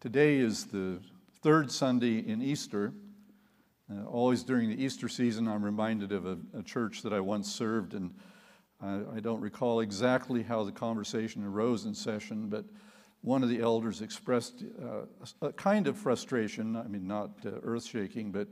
[0.00, 0.98] Today is the
[1.42, 2.94] third Sunday in Easter.
[3.92, 7.52] Uh, always during the Easter season, I'm reminded of a, a church that I once
[7.52, 8.14] served, and
[8.80, 12.64] I, I, don't recall exactly how the conversation arose in session, but
[13.20, 15.02] one of the elders expressed uh,
[15.46, 16.76] a kind of frustration.
[16.76, 18.48] I mean, not uh, earth shaking, but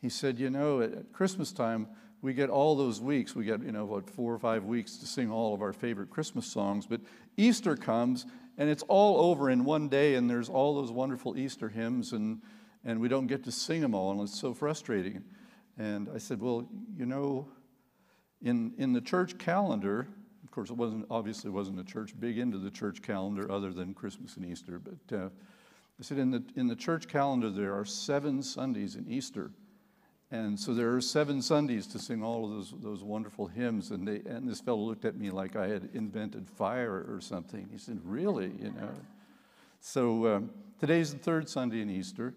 [0.00, 1.86] he said, You know, at Christmas time,
[2.22, 3.36] we get all those weeks.
[3.36, 6.10] We get, you know, what, four or five weeks to sing all of our favorite
[6.10, 6.86] Christmas songs.
[6.86, 7.02] But
[7.36, 8.26] Easter comes,
[8.58, 12.42] and it's all over in one day, and there's all those wonderful Easter hymns, and,
[12.84, 15.24] and we don't get to sing them all, and it's so frustrating.
[15.78, 17.48] And I said, Well, you know,
[18.42, 20.06] in, in the church calendar,
[20.44, 23.94] of course, it wasn't obviously wasn't a church big into the church calendar other than
[23.94, 25.28] Christmas and Easter, but uh,
[25.98, 29.52] I said in the in the church calendar there are seven Sundays in Easter,
[30.32, 33.90] and so there are seven Sundays to sing all of those, those wonderful hymns.
[33.90, 37.68] And, they, and this fellow looked at me like I had invented fire or something.
[37.70, 38.50] He said, Really?
[38.58, 38.88] You know?
[39.80, 42.34] So um, today's the third Sunday in Easter.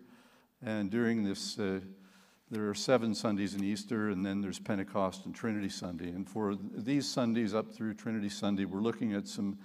[0.62, 1.80] And during this, uh,
[2.52, 6.10] there are seven Sundays in Easter, and then there's Pentecost and Trinity Sunday.
[6.10, 9.58] And for these Sundays up through Trinity Sunday, we're looking at some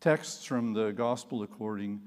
[0.00, 2.02] texts from the Gospel according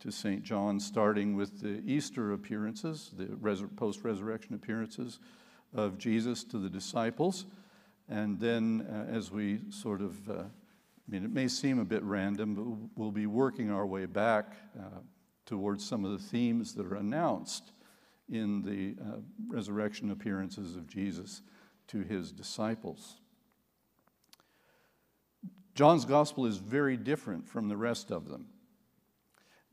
[0.00, 0.42] to St.
[0.42, 3.26] John, starting with the Easter appearances, the
[3.76, 5.18] post resurrection appearances
[5.72, 7.46] of Jesus to the disciples.
[8.08, 10.46] And then, uh, as we sort of, uh, I
[11.08, 15.00] mean, it may seem a bit random, but we'll be working our way back uh,
[15.46, 17.72] towards some of the themes that are announced
[18.30, 21.42] in the uh, resurrection appearances of Jesus
[21.88, 23.20] to his disciples.
[25.74, 28.46] John's gospel is very different from the rest of them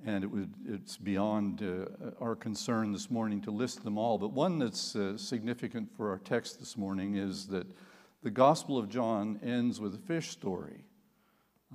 [0.05, 4.17] and it would, it's beyond uh, our concern this morning to list them all.
[4.17, 7.67] But one that's uh, significant for our text this morning is that
[8.23, 10.85] the Gospel of John ends with a fish story,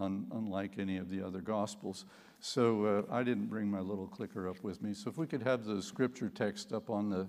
[0.01, 2.05] un- unlike any of the other Gospels.
[2.41, 4.93] So uh, I didn't bring my little clicker up with me.
[4.93, 7.27] So if we could have the scripture text up on the,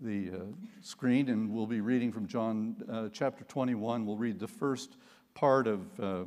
[0.00, 0.44] the uh,
[0.80, 4.06] screen, and we'll be reading from John uh, chapter 21.
[4.06, 4.96] We'll read the first
[5.34, 6.24] part of, uh,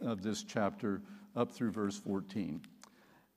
[0.00, 1.02] of this chapter
[1.36, 2.60] up through verse 14.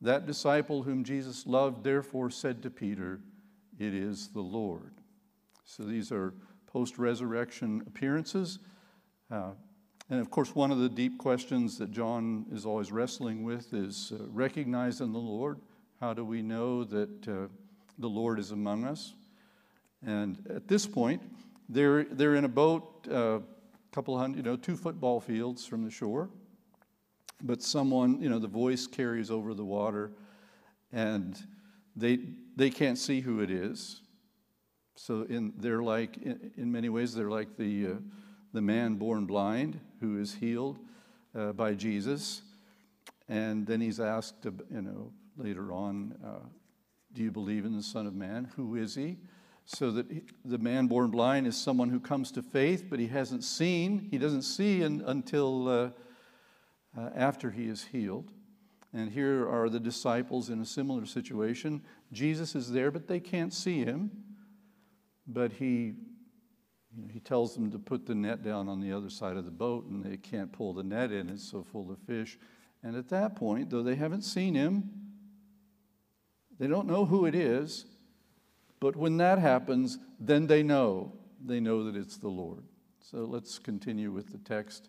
[0.00, 3.20] That disciple whom Jesus loved therefore said to Peter,
[3.78, 4.92] It is the Lord.
[5.64, 6.34] So these are
[6.66, 8.60] post resurrection appearances.
[9.30, 9.50] Uh,
[10.10, 14.12] and of course, one of the deep questions that John is always wrestling with is
[14.14, 15.58] uh, recognizing the Lord.
[16.00, 17.48] How do we know that uh,
[17.98, 19.14] the Lord is among us?
[20.06, 21.22] And at this point,
[21.68, 23.40] they're, they're in a boat, a uh,
[23.92, 26.30] couple hundred, you know, two football fields from the shore
[27.42, 30.12] but someone, you know, the voice carries over the water
[30.92, 31.38] and
[31.94, 32.18] they,
[32.56, 34.00] they can't see who it is.
[34.96, 37.94] So in, they're like, in, in many ways, they're like the, uh,
[38.52, 40.78] the man born blind who is healed
[41.36, 42.42] uh, by Jesus.
[43.28, 46.46] And then he's asked, you know, later on, uh,
[47.12, 48.50] do you believe in the Son of Man?
[48.56, 49.16] Who is he?
[49.64, 53.06] So that he, the man born blind is someone who comes to faith, but he
[53.06, 54.08] hasn't seen.
[54.10, 55.92] He doesn't see in, until
[56.96, 58.30] uh, after he is healed.
[58.92, 61.82] And here are the disciples in a similar situation.
[62.12, 64.10] Jesus is there, but they can't see him.
[65.26, 65.94] But he,
[66.96, 69.44] you know, he tells them to put the net down on the other side of
[69.44, 72.38] the boat, and they can't pull the net in, it's so full of fish.
[72.82, 74.90] And at that point, though they haven't seen him,
[76.58, 77.84] they don't know who it is,
[78.80, 81.12] but when that happens, then they know.
[81.44, 82.64] They know that it's the Lord.
[83.00, 84.88] So let's continue with the text.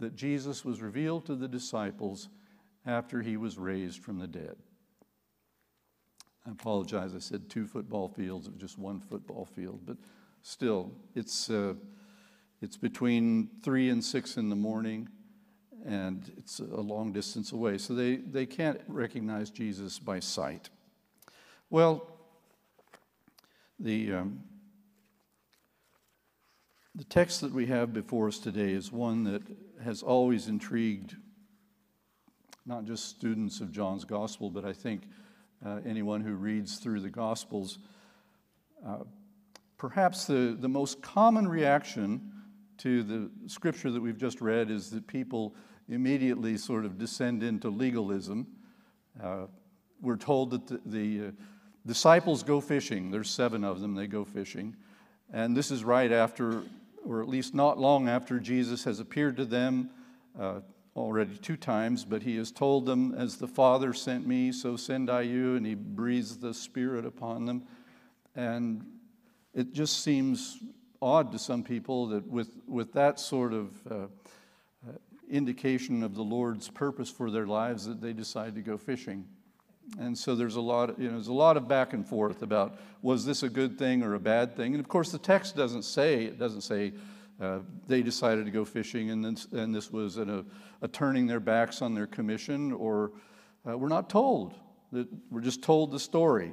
[0.00, 2.28] that Jesus was revealed to the disciples
[2.84, 4.56] after he was raised from the dead.
[6.46, 9.98] I apologize, I said two football fields, it was just one football field, but
[10.42, 11.74] still, it's, uh,
[12.62, 15.08] it's between three and six in the morning,
[15.84, 20.70] and it's a long distance away, so they, they can't recognize Jesus by sight.
[21.68, 22.06] Well,
[23.78, 24.40] the, um,
[26.94, 29.42] the text that we have before us today is one that
[29.82, 31.16] has always intrigued
[32.66, 35.02] not just students of John's gospel, but I think
[35.64, 37.78] uh, anyone who reads through the gospels.
[38.86, 38.98] Uh,
[39.76, 42.32] perhaps the, the most common reaction
[42.78, 45.54] to the scripture that we've just read is that people
[45.88, 48.46] immediately sort of descend into legalism.
[49.22, 49.46] Uh,
[50.00, 51.30] we're told that the, the uh,
[51.86, 53.10] disciples go fishing.
[53.10, 54.76] There's seven of them, they go fishing.
[55.32, 56.62] And this is right after,
[57.04, 59.90] or at least not long after, Jesus has appeared to them
[60.38, 60.60] uh,
[60.96, 65.10] already two times, but he has told them, As the Father sent me, so send
[65.10, 67.64] I you, and he breathes the Spirit upon them.
[68.34, 68.84] And
[69.54, 70.58] it just seems
[71.02, 74.92] odd to some people that with, with that sort of uh, uh,
[75.28, 79.26] indication of the Lord's purpose for their lives, that they decide to go fishing.
[79.98, 82.78] And so there's a lot, you know, there's a lot of back and forth about
[83.02, 84.74] was this a good thing or a bad thing.
[84.74, 86.92] And of course, the text doesn't say it doesn't say
[87.40, 90.44] uh, they decided to go fishing and this, and this was a,
[90.82, 93.12] a turning their backs on their commission, or
[93.68, 94.54] uh, we're not told.
[94.92, 96.52] We're just told the story.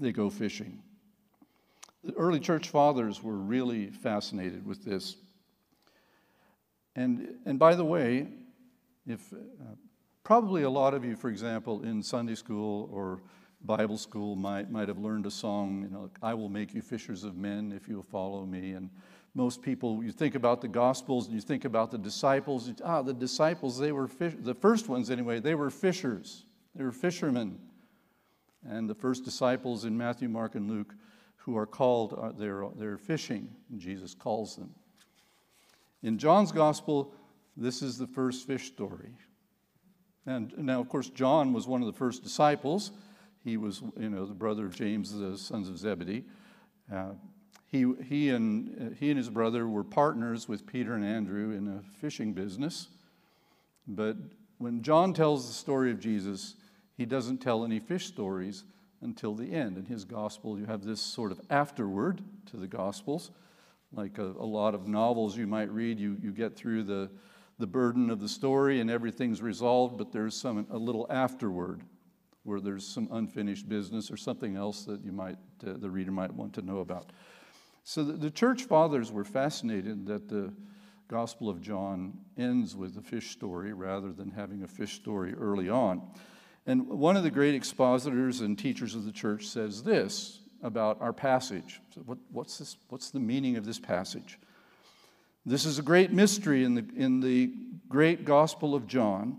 [0.00, 0.82] They go fishing.
[2.02, 5.16] The early church fathers were really fascinated with this.
[6.96, 8.28] And, and by the way,
[9.06, 9.36] if uh,
[10.24, 13.20] Probably a lot of you, for example, in Sunday school or
[13.62, 17.24] Bible school might, might have learned a song, you know, I will make you fishers
[17.24, 18.72] of men if you'll follow me.
[18.72, 18.88] And
[19.34, 22.72] most people, you think about the Gospels and you think about the disciples.
[22.82, 26.46] Ah, the disciples, they were fish, the first ones anyway, they were fishers.
[26.74, 27.58] They were fishermen.
[28.66, 30.94] And the first disciples in Matthew, Mark, and Luke
[31.36, 33.50] who are called, uh, they're, they're fishing.
[33.76, 34.74] Jesus calls them.
[36.02, 37.12] In John's Gospel,
[37.58, 39.10] this is the first fish story.
[40.26, 42.92] And now, of course, John was one of the first disciples.
[43.44, 46.24] He was, you know, the brother of James, the sons of Zebedee.
[46.92, 47.10] Uh,
[47.66, 51.68] he, he, and, uh, he and his brother were partners with Peter and Andrew in
[51.68, 52.88] a fishing business.
[53.86, 54.16] But
[54.58, 56.54] when John tells the story of Jesus,
[56.96, 58.64] he doesn't tell any fish stories
[59.02, 59.76] until the end.
[59.76, 63.30] In his gospel, you have this sort of afterword to the gospels.
[63.92, 67.10] Like a, a lot of novels you might read, you, you get through the,
[67.58, 71.82] the burden of the story and everything's resolved, but there's some a little afterward
[72.42, 76.32] where there's some unfinished business or something else that you might uh, the reader might
[76.32, 77.10] want to know about.
[77.84, 80.52] So the, the church fathers were fascinated that the
[81.08, 85.68] Gospel of John ends with a fish story rather than having a fish story early
[85.68, 86.02] on.
[86.66, 91.12] And one of the great expositors and teachers of the church says this about our
[91.12, 91.80] passage.
[91.94, 94.38] So what, what's, this, what's the meaning of this passage?
[95.46, 97.52] This is a great mystery in the, in the
[97.88, 99.38] great Gospel of John.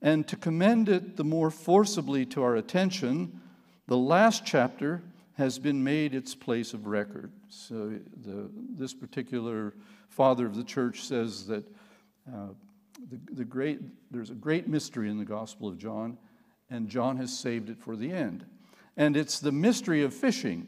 [0.00, 3.40] And to commend it the more forcibly to our attention,
[3.86, 5.02] the last chapter
[5.34, 7.30] has been made its place of record.
[7.50, 7.92] So,
[8.24, 9.74] the, this particular
[10.08, 11.64] father of the church says that
[12.32, 12.48] uh,
[13.10, 16.16] the, the great, there's a great mystery in the Gospel of John,
[16.70, 18.46] and John has saved it for the end.
[18.96, 20.66] And it's the mystery of fishing,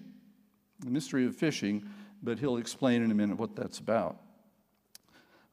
[0.80, 1.88] the mystery of fishing,
[2.22, 4.20] but he'll explain in a minute what that's about.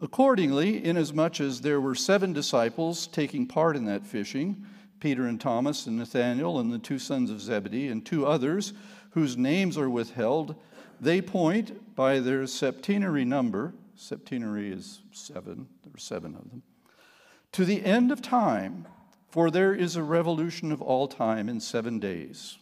[0.02, 4.66] Accordingly, inasmuch as there were seven disciples taking part in that fishing,
[5.00, 8.74] Peter and Thomas and Nathanael and the two sons of Zebedee and two others
[9.12, 10.56] whose names are withheld,
[11.00, 16.64] they point by their septenary number, septenary is seven, there are seven of them,
[17.54, 18.88] to the end of time,
[19.30, 22.58] for there is a revolution of all time in seven days.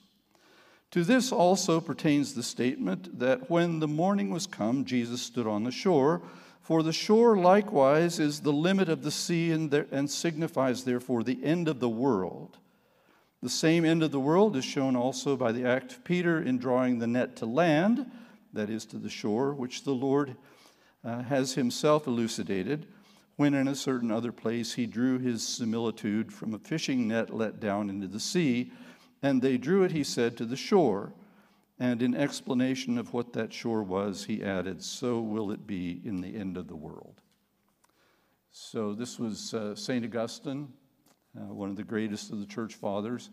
[0.91, 5.63] To this also pertains the statement that when the morning was come, Jesus stood on
[5.63, 6.21] the shore
[6.63, 11.21] for the shore likewise is the limit of the sea and, there, and signifies, therefore,
[11.21, 12.57] the end of the world.
[13.41, 16.57] The same end of the world is shown also by the act of Peter in
[16.57, 18.09] drawing the net to land,
[18.53, 20.37] that is, to the shore, which the Lord
[21.03, 22.87] uh, has himself elucidated
[23.35, 27.59] when in a certain other place he drew his similitude from a fishing net let
[27.59, 28.71] down into the sea.
[29.21, 31.11] And they drew it, he said, to the shore.
[31.79, 36.21] And in explanation of what that shore was, he added, So will it be in
[36.21, 37.21] the end of the world.
[38.51, 40.05] So this was uh, St.
[40.05, 40.71] Augustine,
[41.35, 43.31] uh, one of the greatest of the church fathers.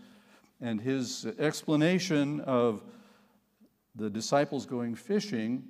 [0.63, 2.83] And his explanation of
[3.95, 5.65] the disciples going fishing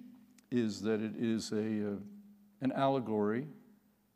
[0.52, 1.96] is that it is a, uh,
[2.60, 3.46] an allegory,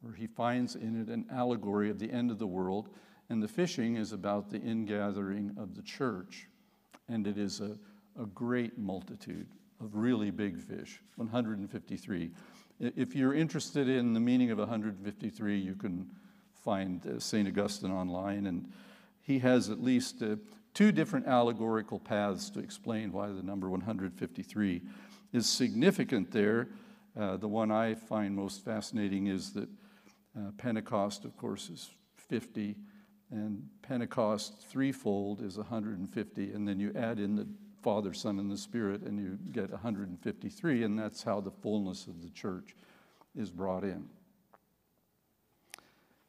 [0.05, 2.91] or he finds in it an allegory of the end of the world.
[3.29, 6.47] And the fishing is about the ingathering of the church.
[7.09, 7.77] And it is a,
[8.21, 9.47] a great multitude
[9.80, 12.30] of really big fish 153.
[12.80, 16.09] If you're interested in the meaning of 153, you can
[16.64, 17.47] find uh, St.
[17.47, 18.73] Augustine online, and
[19.21, 20.37] he has at least uh,
[20.73, 24.83] two different allegorical paths to explain why the number 153
[25.33, 26.68] is significant there.
[27.18, 29.68] Uh, the one I find most fascinating is that
[30.37, 32.75] uh, Pentecost, of course, is 50,
[33.30, 37.47] and Pentecost threefold is 150, and then you add in the
[37.85, 42.23] Father, Son, and the Spirit, and you get 153, and that's how the fullness of
[42.23, 42.75] the church
[43.37, 44.09] is brought in.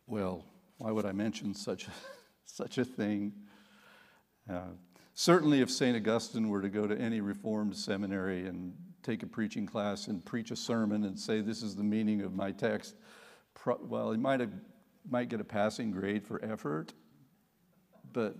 [0.06, 0.44] Well,
[0.80, 1.92] why would I mention such a,
[2.46, 3.32] such a thing?
[4.50, 4.74] Uh,
[5.14, 5.96] certainly, if St.
[5.96, 10.52] Augustine were to go to any Reformed seminary and take a preaching class and preach
[10.52, 12.96] a sermon and say, This is the meaning of my text,
[13.54, 14.52] pro- well, he might, have,
[15.10, 16.94] might get a passing grade for effort,
[18.12, 18.36] but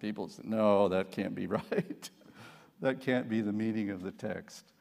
[0.00, 2.10] people say, No, that can't be right.
[2.80, 4.72] That can't be the meaning of the text.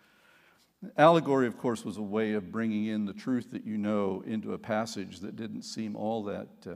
[0.97, 4.53] Allegory, of course, was a way of bringing in the truth that you know into
[4.53, 6.73] a passage that didn't seem all that uh,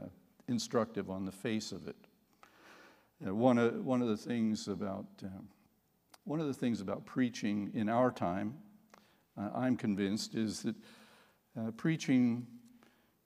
[0.48, 1.96] instructive on the face of it.
[3.26, 5.28] Uh, one, of, one of the things about uh,
[6.24, 8.54] one of the things about preaching in our time,
[9.38, 10.76] uh, I'm convinced, is that
[11.58, 12.46] uh, preaching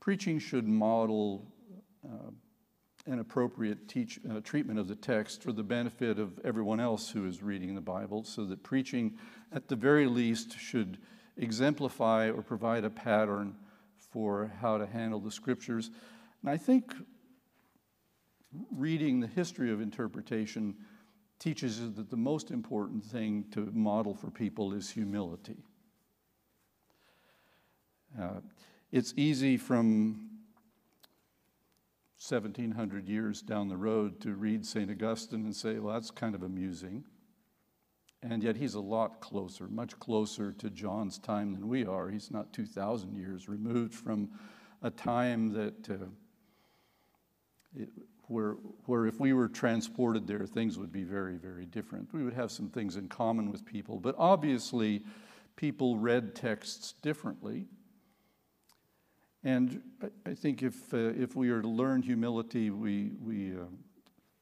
[0.01, 1.47] preaching should model
[3.09, 7.11] uh, an appropriate teach, uh, treatment of the text for the benefit of everyone else
[7.11, 9.19] who is reading the Bible, so that preaching,
[9.53, 10.99] at the very least, should
[11.37, 13.55] exemplify or provide a pattern
[13.99, 15.91] for how to handle the scriptures.
[16.43, 16.95] And I think
[18.71, 20.75] reading the history of interpretation
[21.39, 25.57] teaches us that the most important thing to model for people is humility.
[28.21, 28.41] Uh,
[28.93, 30.32] it's easy from
[32.29, 34.89] 1700 years down the road to read St.
[34.89, 37.05] Augustine and say, well, that's kind of amusing.
[38.23, 42.09] And yet he's a lot closer, much closer to John's time than we are.
[42.11, 44.31] He's not 2,000 years removed from
[44.83, 46.07] a time that uh,
[47.75, 47.89] it,
[48.29, 48.53] where,
[48.87, 52.13] where if we were transported there, things would be very, very different.
[52.13, 55.03] We would have some things in common with people, but obviously,
[55.57, 57.67] people read texts differently.
[59.45, 59.83] And
[60.25, 63.65] I think if, uh, if we are to learn humility, we, we, uh,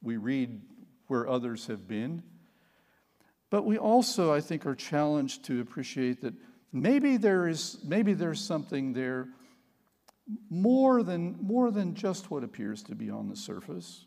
[0.02, 0.60] we read
[1.06, 2.22] where others have been.
[3.50, 6.34] But we also, I think, are challenged to appreciate that
[6.72, 9.28] maybe there is maybe there's something there
[10.48, 14.06] more than, more than just what appears to be on the surface.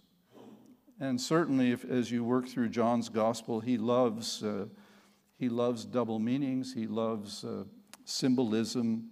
[1.00, 4.68] And certainly, if, as you work through John's gospel, he loves, uh,
[5.38, 7.66] he loves double meanings, he loves uh,
[8.06, 9.10] symbolism,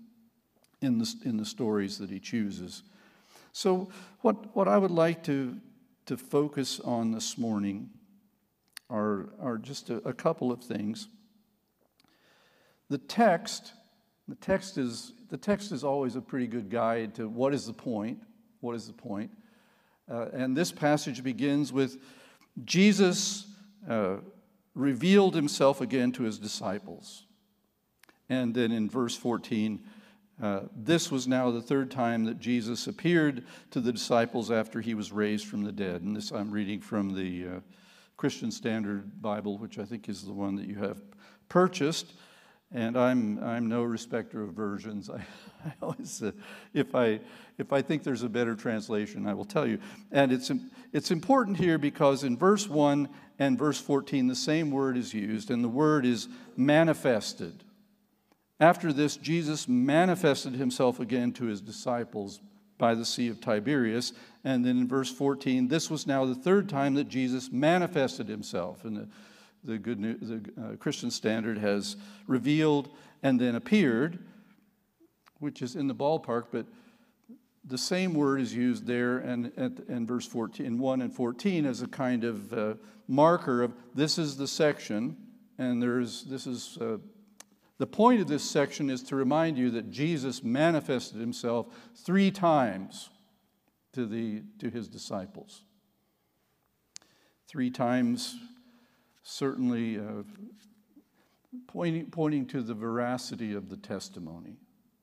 [0.81, 2.83] in the, in the stories that he chooses.
[3.53, 3.89] So,
[4.21, 5.57] what, what I would like to,
[6.05, 7.89] to focus on this morning
[8.89, 11.07] are, are just a, a couple of things.
[12.89, 13.73] The text,
[14.27, 17.73] the text is the text is always a pretty good guide to what is the
[17.73, 18.21] point.
[18.59, 19.31] What is the point?
[20.11, 21.97] Uh, and this passage begins with
[22.65, 23.47] Jesus
[23.89, 24.17] uh,
[24.75, 27.23] revealed himself again to his disciples.
[28.29, 29.81] And then in verse 14,
[30.41, 34.95] uh, this was now the third time that Jesus appeared to the disciples after he
[34.95, 36.01] was raised from the dead.
[36.01, 37.59] And this I'm reading from the uh,
[38.17, 40.99] Christian Standard Bible, which I think is the one that you have
[41.47, 42.13] purchased.
[42.73, 45.09] And I'm, I'm no respecter of versions.
[45.11, 45.17] I,
[45.63, 46.31] I always, uh,
[46.73, 47.19] if, I,
[47.59, 49.77] if I think there's a better translation, I will tell you.
[50.11, 50.49] And it's,
[50.91, 55.51] it's important here because in verse 1 and verse 14, the same word is used,
[55.51, 57.63] and the word is manifested.
[58.61, 62.39] After this, Jesus manifested himself again to his disciples
[62.77, 64.13] by the Sea of Tiberias.
[64.43, 68.85] And then in verse 14, this was now the third time that Jesus manifested himself.
[68.85, 69.07] And the,
[69.63, 72.89] the, good news, the uh, Christian standard has revealed
[73.23, 74.19] and then appeared,
[75.39, 76.67] which is in the ballpark, but
[77.65, 79.51] the same word is used there and
[79.87, 82.73] in verse 14, in 1 and 14 as a kind of uh,
[83.07, 85.17] marker of this is the section,
[85.57, 86.97] and there's this is uh,
[87.81, 93.09] the point of this section is to remind you that Jesus manifested himself three times
[93.93, 95.63] to, the, to his disciples.
[97.47, 98.35] Three times,
[99.23, 100.21] certainly uh,
[101.65, 104.57] pointing, pointing to the veracity of the testimony,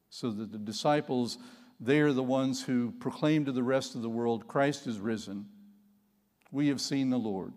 [0.08, 1.37] so that the disciples
[1.80, 5.47] they are the ones who proclaim to the rest of the world Christ is risen.
[6.52, 7.54] We have seen the Lord.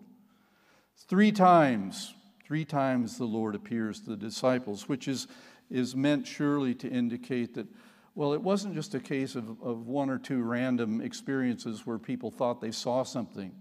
[1.08, 2.12] Three times,
[2.44, 5.26] three times the Lord appears to the disciples, which is,
[5.70, 7.66] is meant surely to indicate that,
[8.14, 12.30] well, it wasn't just a case of, of one or two random experiences where people
[12.30, 13.52] thought they saw something,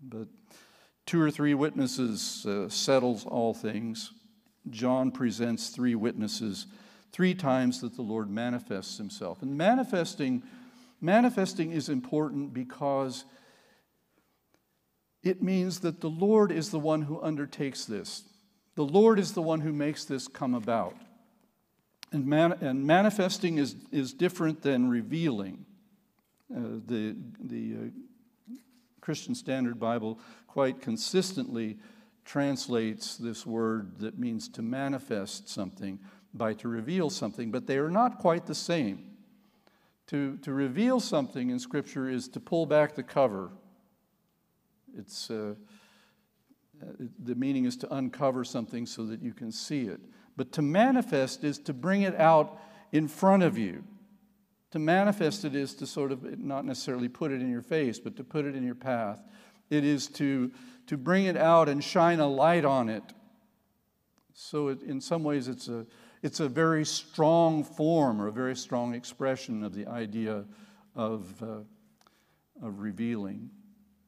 [0.00, 0.28] but
[1.06, 4.12] two or three witnesses uh, settles all things.
[4.70, 6.66] John presents three witnesses
[7.14, 9.40] three times that the Lord manifests himself.
[9.40, 10.42] And manifesting,
[11.00, 13.24] manifesting is important because
[15.24, 18.24] it means that the Lord is the one who undertakes this.
[18.74, 20.96] The Lord is the one who makes this come about.
[22.12, 25.64] And, man, and manifesting is, is different than revealing.
[26.54, 28.56] Uh, the the uh,
[29.00, 31.78] Christian Standard Bible quite consistently
[32.24, 35.98] translates this word that means to manifest something
[36.32, 39.10] by to reveal something, but they are not quite the same.
[40.08, 43.50] To, to reveal something in Scripture is to pull back the cover.
[44.96, 45.54] It's, uh,
[47.22, 50.00] the meaning is to uncover something so that you can see it.
[50.36, 52.60] But to manifest is to bring it out
[52.92, 53.84] in front of you.
[54.72, 58.16] To manifest it is to sort of not necessarily put it in your face, but
[58.16, 59.22] to put it in your path.
[59.70, 60.50] It is to,
[60.88, 63.04] to bring it out and shine a light on it.
[64.32, 65.86] So, it, in some ways, it's a,
[66.22, 70.44] it's a very strong form or a very strong expression of the idea
[70.96, 73.50] of, uh, of revealing.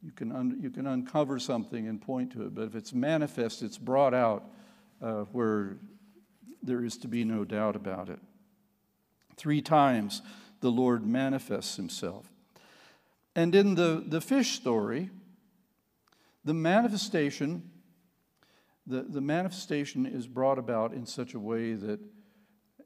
[0.02, 3.62] You can, un- you can uncover something and point to it, but if it's manifest,
[3.62, 4.44] it's brought out
[5.02, 5.78] uh, where
[6.62, 8.20] there is to be no doubt about it.
[9.36, 10.22] Three times
[10.60, 12.30] the Lord manifests himself.
[13.34, 15.10] And in the, the fish story,
[16.44, 17.70] the manifestation
[18.86, 21.98] the, the manifestation is brought about in such a way that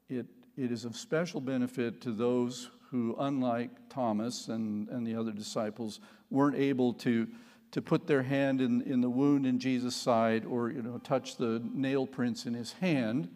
[0.09, 0.25] it,
[0.57, 6.01] it is of special benefit to those who, unlike Thomas and, and the other disciples,
[6.29, 7.27] weren't able to,
[7.71, 11.37] to put their hand in, in the wound in Jesus' side or you know, touch
[11.37, 13.29] the nail prints in his hand.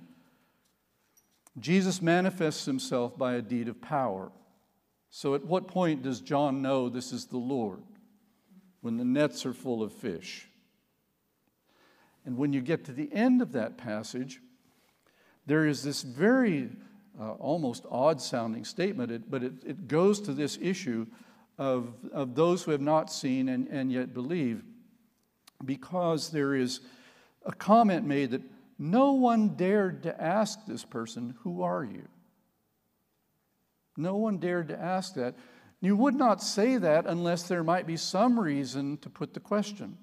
[1.57, 4.29] Jesus manifests himself by a deed of power.
[5.09, 7.81] So, at what point does John know this is the Lord?
[8.81, 10.49] When the nets are full of fish.
[12.25, 14.41] And when you get to the end of that passage,
[15.45, 16.69] there is this very
[17.19, 21.05] uh, almost odd sounding statement, it, but it, it goes to this issue
[21.57, 24.63] of, of those who have not seen and, and yet believe,
[25.63, 26.81] because there is
[27.45, 28.41] a comment made that
[28.77, 32.07] no one dared to ask this person, Who are you?
[33.95, 35.35] No one dared to ask that.
[35.79, 39.97] You would not say that unless there might be some reason to put the question.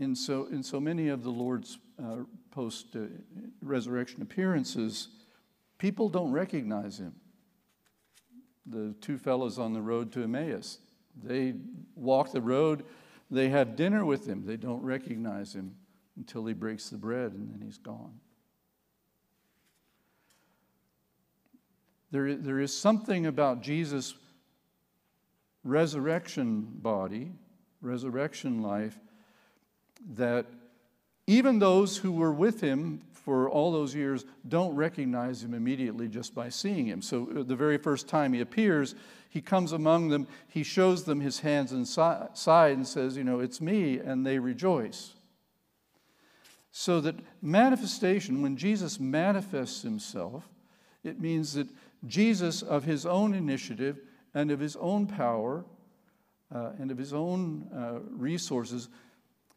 [0.00, 2.96] in so, in so many of the Lord's uh, post
[3.62, 5.08] resurrection appearances,
[5.78, 7.14] people don't recognize him.
[8.66, 10.78] The two fellows on the road to Emmaus,
[11.22, 11.54] they
[11.94, 12.84] walk the road,
[13.30, 15.74] they have dinner with him, they don't recognize him
[16.16, 18.20] until he breaks the bread and then he's gone.
[22.10, 24.14] There, there is something about Jesus'
[25.62, 27.32] resurrection body,
[27.80, 28.98] resurrection life,
[30.14, 30.46] that
[31.30, 36.34] even those who were with him for all those years don't recognize him immediately just
[36.34, 37.00] by seeing him.
[37.00, 38.96] So, uh, the very first time he appears,
[39.28, 43.38] he comes among them, he shows them his hands and side and says, You know,
[43.38, 45.14] it's me, and they rejoice.
[46.72, 50.48] So that manifestation, when Jesus manifests himself,
[51.04, 51.68] it means that
[52.08, 54.00] Jesus, of his own initiative
[54.34, 55.64] and of his own power
[56.52, 58.88] uh, and of his own uh, resources,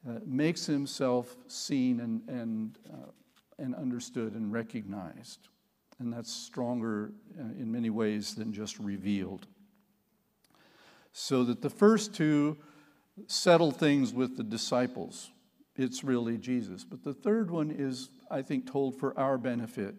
[0.07, 3.11] uh, makes himself seen and, and, uh,
[3.57, 5.47] and understood and recognized.
[5.99, 9.47] And that's stronger uh, in many ways than just revealed.
[11.11, 12.57] So that the first two
[13.27, 15.31] settle things with the disciples.
[15.75, 16.83] It's really Jesus.
[16.83, 19.95] But the third one is, I think, told for our benefit.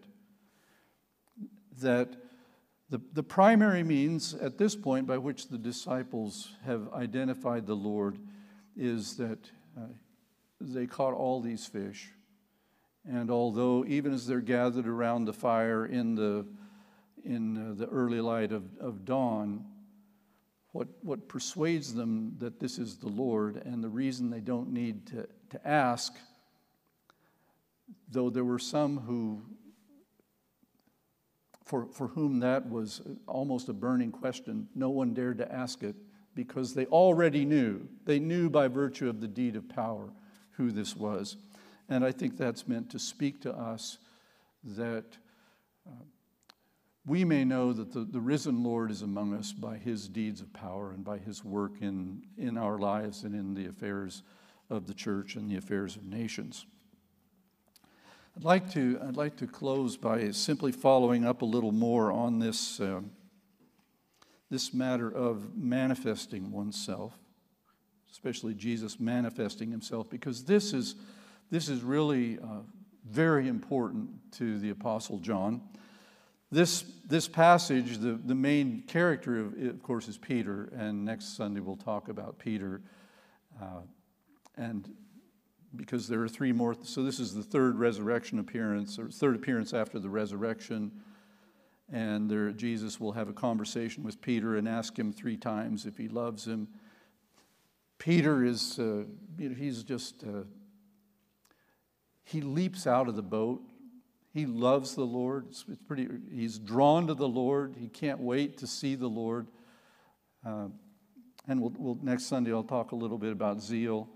[1.81, 2.15] That
[2.89, 8.19] the, the primary means at this point by which the disciples have identified the Lord
[8.75, 9.39] is that
[10.61, 12.11] they caught all these fish,
[13.07, 16.45] And although, even as they're gathered around the fire in the,
[17.23, 19.65] in the early light of, of dawn,
[20.71, 25.07] what, what persuades them that this is the Lord and the reason they don't need
[25.07, 26.13] to, to ask,
[28.09, 29.43] though there were some who,
[31.63, 35.95] for, for whom that was almost a burning question, no one dared to ask it
[36.35, 37.87] because they already knew.
[38.05, 40.09] They knew by virtue of the deed of power
[40.51, 41.37] who this was.
[41.89, 43.97] And I think that's meant to speak to us
[44.63, 45.05] that
[45.87, 46.03] uh,
[47.05, 50.51] we may know that the, the risen Lord is among us by his deeds of
[50.53, 54.23] power and by his work in, in our lives and in the affairs
[54.69, 56.65] of the church and the affairs of nations.
[58.35, 62.39] I'd like to, I'd like to close by simply following up a little more on
[62.39, 63.01] this, uh,
[64.49, 67.13] this matter of manifesting oneself,
[68.11, 70.95] especially Jesus manifesting himself, because this is,
[71.49, 72.61] this is really uh,
[73.09, 75.61] very important to the Apostle John.
[76.51, 81.59] This, this passage, the, the main character, of, of course, is Peter, and next Sunday
[81.59, 82.81] we'll talk about Peter.
[83.61, 83.81] Uh,
[84.55, 84.89] and
[85.75, 89.73] because there are three more, so this is the third resurrection appearance, or third appearance
[89.73, 90.91] after the resurrection.
[91.91, 95.97] And there, Jesus will have a conversation with Peter and ask him three times if
[95.97, 96.67] he loves him.
[97.99, 99.03] Peter is, uh,
[99.37, 100.43] you know, he's just, uh,
[102.23, 103.61] he leaps out of the boat
[104.35, 105.45] he loves the Lord.
[105.47, 107.75] It's, it's pretty, he's drawn to the Lord.
[107.79, 109.47] He can't wait to see the Lord.
[110.45, 110.67] Uh,
[111.47, 114.09] and we'll, we'll, next Sunday, I'll talk a little bit about zeal.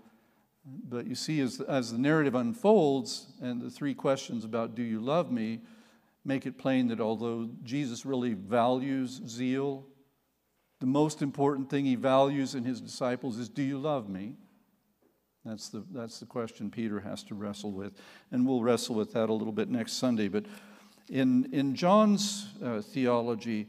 [0.66, 5.00] But you see, as, as the narrative unfolds, and the three questions about do you
[5.00, 5.60] love me
[6.24, 9.86] make it plain that although Jesus really values zeal,
[10.80, 14.34] the most important thing he values in his disciples is do you love me?
[15.44, 17.94] That's the, that's the question Peter has to wrestle with.
[18.30, 20.28] And we'll wrestle with that a little bit next Sunday.
[20.28, 20.44] But
[21.08, 23.68] in, in John's uh, theology,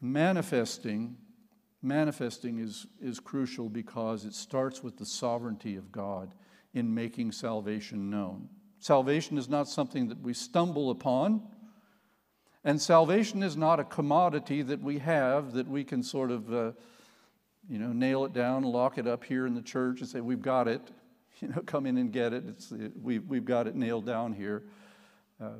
[0.00, 1.16] manifesting,
[1.82, 6.34] manifesting is, is crucial because it starts with the sovereignty of God
[6.74, 8.48] in making salvation known.
[8.78, 11.42] Salvation is not something that we stumble upon.
[12.68, 16.72] And salvation is not a commodity that we have that we can sort of, uh,
[17.66, 20.42] you know, nail it down, lock it up here in the church and say, we've
[20.42, 20.82] got it.
[21.40, 22.44] you know, come in and get it.
[22.46, 24.64] It's, we, we've got it nailed down here.
[25.40, 25.52] Uh,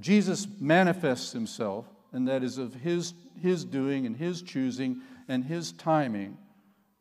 [0.00, 5.72] Jesus manifests himself, and that is of his, his doing and his choosing and his
[5.72, 6.38] timing.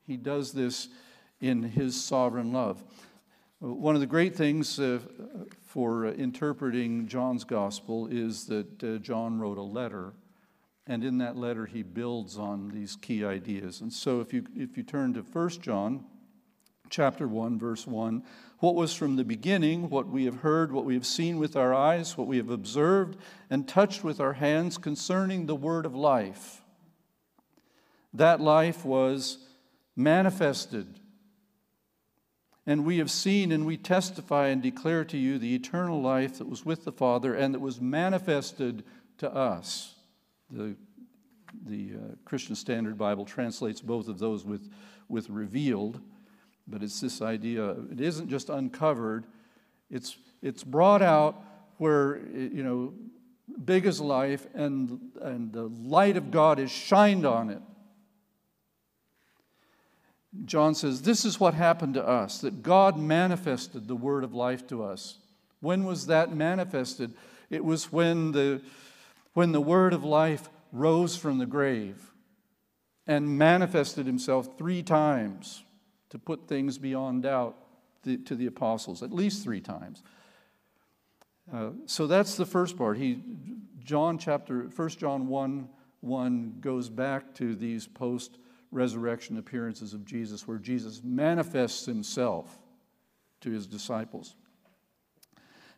[0.06, 0.90] He does this
[1.40, 2.84] in his sovereign love.
[3.60, 5.00] One of the great things uh,
[5.78, 10.14] for interpreting John's gospel is that uh, John wrote a letter,
[10.88, 13.82] and in that letter he builds on these key ideas.
[13.82, 16.04] And so if you, if you turn to 1 John,
[16.90, 18.24] chapter 1, verse 1.
[18.58, 21.76] What was from the beginning, what we have heard, what we have seen with our
[21.76, 23.16] eyes, what we have observed
[23.52, 26.64] and touched with our hands concerning the word of life.
[28.16, 29.46] That life was
[29.96, 31.00] manifested.
[32.68, 36.50] And we have seen and we testify and declare to you the eternal life that
[36.50, 38.84] was with the Father and that was manifested
[39.20, 39.96] to us.
[40.52, 40.76] The,
[41.66, 44.70] the uh, Christian Standard Bible translates both of those with,
[45.08, 46.02] with revealed.
[46.68, 49.26] But it's this idea, it isn't just uncovered,
[49.90, 51.42] it's, it's brought out
[51.78, 52.94] where, you know,
[53.64, 57.62] big as life and, and the light of God is shined on it.
[60.46, 64.68] John says, This is what happened to us, that God manifested the word of life
[64.68, 65.18] to us.
[65.60, 67.14] When was that manifested?
[67.50, 68.62] It was when the,
[69.34, 72.12] when the word of life rose from the grave
[73.08, 75.64] and manifested himself three times
[76.10, 77.56] to put things beyond doubt
[78.04, 80.04] to the apostles, at least three times.
[81.52, 82.98] Uh, so that's the first part.
[82.98, 83.22] He,
[83.84, 85.70] John chapter, 1 John 1
[86.02, 88.38] 1 goes back to these post
[88.72, 92.58] resurrection appearances of Jesus where Jesus manifests himself
[93.42, 94.36] to his disciples.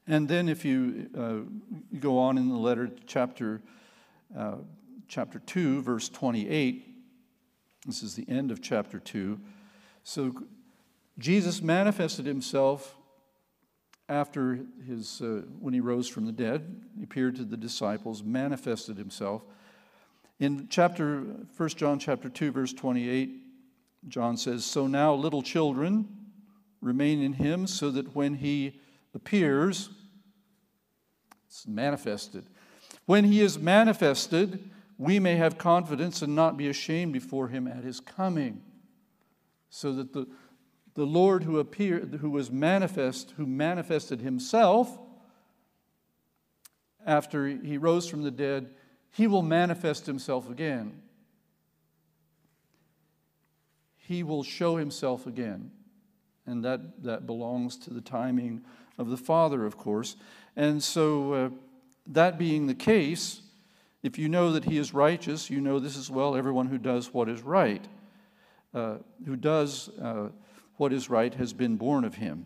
[0.08, 3.62] And then if you uh, go on in the letter, to chapter,
[4.36, 4.56] uh,
[5.08, 6.86] chapter 2, verse 28,
[7.86, 9.40] this is the end of chapter 2.
[10.04, 10.34] So
[11.20, 12.96] Jesus manifested himself
[14.08, 18.98] after his, uh, when he rose from the dead, he appeared to the disciples, manifested
[18.98, 19.44] himself.
[20.40, 21.22] In chapter,
[21.58, 23.32] 1 John chapter 2, verse 28,
[24.08, 26.08] John says, So now, little children,
[26.82, 28.80] remain in him, so that when he
[29.14, 29.90] appears,
[31.48, 32.46] it's manifested.
[33.06, 37.84] When he is manifested, we may have confidence and not be ashamed before him at
[37.84, 38.62] his coming
[39.70, 40.28] so that the,
[40.96, 44.98] the Lord who appeared, who was manifest, who manifested himself
[47.06, 48.72] after he rose from the dead,
[49.12, 51.02] he will manifest himself again.
[53.98, 55.72] He will show himself again.
[56.46, 58.62] And that, that belongs to the timing
[58.98, 60.16] of the Father, of course.
[60.56, 61.50] And so, uh,
[62.10, 63.42] that being the case,
[64.02, 67.14] if you know that he is righteous, you know this as well everyone who does
[67.14, 67.86] what is right.
[68.74, 70.30] Uh, who does uh,
[70.78, 72.46] what is right has been born of him.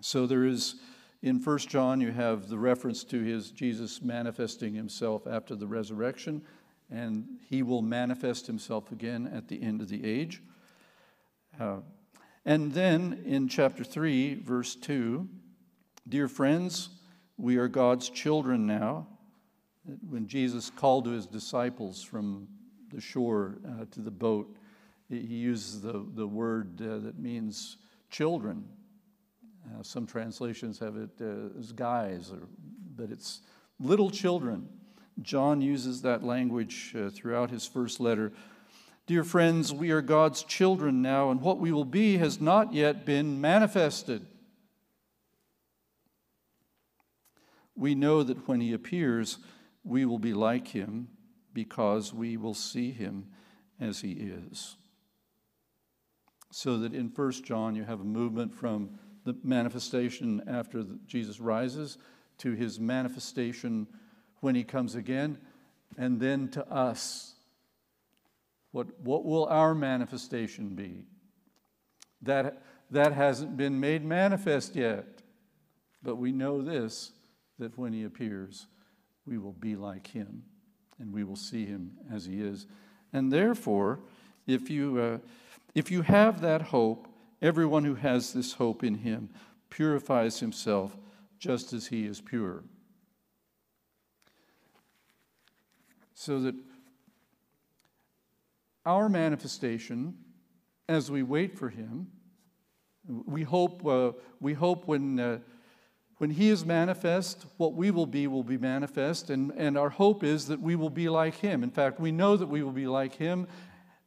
[0.00, 0.76] So there is,
[1.22, 6.42] in 1 John, you have the reference to his Jesus manifesting himself after the resurrection,
[6.90, 10.42] and he will manifest himself again at the end of the age.
[11.60, 11.80] Uh,
[12.46, 15.28] and then in chapter 3, verse 2,
[16.08, 16.88] dear friends,
[17.36, 19.06] we are God's children now.
[20.08, 22.48] When Jesus called to his disciples from
[22.90, 24.56] the shore uh, to the boat,
[25.10, 27.76] he uses the, the word uh, that means
[28.10, 28.64] children.
[29.66, 32.48] Uh, some translations have it uh, as guys, or,
[32.96, 33.40] but it's
[33.78, 34.68] little children.
[35.22, 38.32] John uses that language uh, throughout his first letter.
[39.06, 43.04] Dear friends, we are God's children now, and what we will be has not yet
[43.04, 44.26] been manifested.
[47.74, 49.38] We know that when he appears,
[49.84, 51.08] we will be like him
[51.52, 53.26] because we will see him
[53.80, 54.76] as he is.
[56.52, 58.98] So that in 1 John, you have a movement from
[59.32, 61.98] the manifestation after Jesus rises
[62.38, 63.86] to his manifestation
[64.40, 65.38] when he comes again,
[65.98, 67.34] and then to us.
[68.72, 71.04] What, what will our manifestation be?
[72.22, 75.06] That, that hasn't been made manifest yet.
[76.02, 77.12] But we know this
[77.58, 78.66] that when he appears,
[79.26, 80.44] we will be like him
[80.98, 82.66] and we will see him as he is.
[83.12, 84.00] And therefore,
[84.46, 85.18] if you, uh,
[85.74, 87.06] if you have that hope,
[87.42, 89.30] Everyone who has this hope in him
[89.70, 90.96] purifies himself
[91.38, 92.64] just as he is pure.
[96.14, 96.54] So that
[98.84, 100.14] our manifestation,
[100.88, 102.08] as we wait for him,
[103.06, 105.38] we hope, uh, we hope when, uh,
[106.18, 110.22] when he is manifest, what we will be will be manifest, and, and our hope
[110.22, 111.62] is that we will be like him.
[111.62, 113.48] In fact, we know that we will be like him.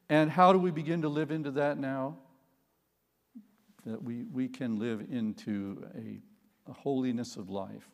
[0.08, 2.18] And how do we begin to live into that now?
[3.86, 6.20] That we, we can live into a,
[6.70, 7.88] a holiness of life.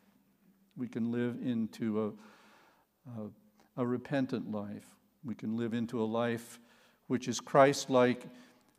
[0.77, 2.15] We can live into
[3.07, 4.87] a, a, a repentant life.
[5.23, 6.59] We can live into a life
[7.07, 8.25] which is Christ like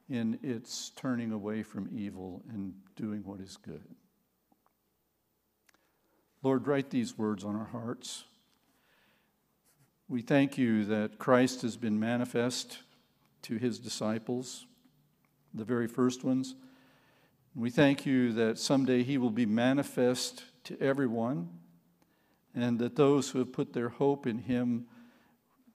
[0.08, 3.82] in its turning away from evil and doing what is good.
[6.42, 8.24] Lord, write these words on our hearts.
[10.08, 12.78] We thank you that Christ has been manifest
[13.42, 14.66] to his disciples,
[15.54, 16.54] the very first ones.
[17.54, 21.50] We thank you that someday he will be manifest to everyone,
[22.54, 24.86] and that those who have put their hope in him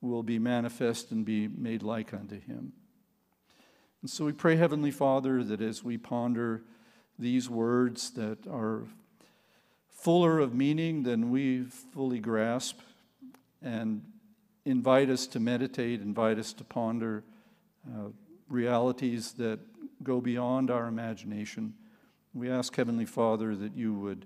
[0.02, 2.74] will be manifest and be made like unto him.
[4.02, 6.64] And so we pray, Heavenly Father, that as we ponder
[7.20, 8.88] these words that are
[9.92, 11.62] fuller of meaning than we
[11.94, 12.80] fully grasp,
[13.62, 14.02] and
[14.66, 17.24] invite us to meditate, invite us to ponder
[17.88, 18.10] uh,
[18.50, 19.60] realities that
[20.04, 21.74] go beyond our imagination.
[22.34, 24.26] We ask, Heavenly Father, that you would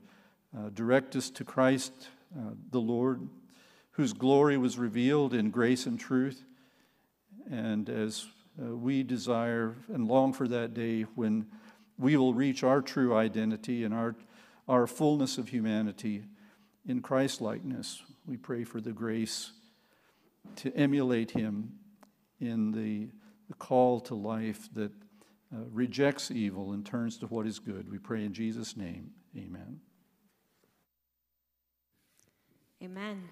[0.58, 1.94] uh, direct us to Christ,
[2.38, 3.28] uh, the Lord,
[3.92, 6.44] whose glory was revealed in grace and truth.
[7.50, 8.26] And as
[8.62, 11.48] uh, we desire and long for that day when
[11.98, 14.16] we will reach our true identity and our,
[14.68, 16.24] our fullness of humanity
[16.86, 19.52] in Christ likeness, we pray for the grace
[20.58, 21.74] to emulate him
[22.40, 23.08] in the,
[23.48, 24.92] the call to life that
[25.54, 27.90] uh, rejects evil and turns to what is good.
[27.90, 29.12] We pray in Jesus' name.
[29.38, 29.80] Amen.
[32.84, 33.30] Amen.